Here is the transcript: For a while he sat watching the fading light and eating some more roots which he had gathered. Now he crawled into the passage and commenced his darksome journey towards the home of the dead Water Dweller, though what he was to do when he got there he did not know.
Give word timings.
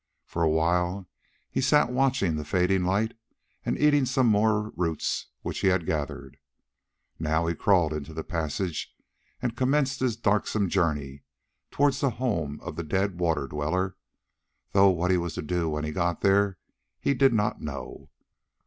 For 0.25 0.41
a 0.41 0.49
while 0.49 1.07
he 1.51 1.61
sat 1.61 1.91
watching 1.91 2.35
the 2.35 2.43
fading 2.43 2.83
light 2.85 3.13
and 3.63 3.77
eating 3.77 4.07
some 4.07 4.25
more 4.25 4.71
roots 4.71 5.27
which 5.43 5.59
he 5.59 5.67
had 5.67 5.85
gathered. 5.85 6.37
Now 7.19 7.45
he 7.45 7.53
crawled 7.53 7.93
into 7.93 8.11
the 8.11 8.23
passage 8.23 8.91
and 9.43 9.55
commenced 9.55 9.99
his 9.99 10.17
darksome 10.17 10.69
journey 10.69 11.21
towards 11.69 11.99
the 12.01 12.09
home 12.09 12.59
of 12.61 12.77
the 12.77 12.83
dead 12.83 13.19
Water 13.19 13.45
Dweller, 13.45 13.95
though 14.71 14.89
what 14.89 15.11
he 15.11 15.17
was 15.17 15.35
to 15.35 15.43
do 15.43 15.69
when 15.69 15.83
he 15.83 15.91
got 15.91 16.21
there 16.21 16.57
he 16.99 17.13
did 17.13 17.31
not 17.31 17.61
know. 17.61 18.09